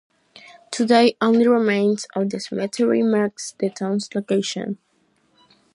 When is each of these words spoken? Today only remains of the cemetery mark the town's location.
Today 0.71 1.15
only 1.21 1.47
remains 1.47 2.07
of 2.15 2.31
the 2.31 2.39
cemetery 2.39 3.03
mark 3.03 3.37
the 3.59 3.69
town's 3.69 4.09
location. 4.15 4.79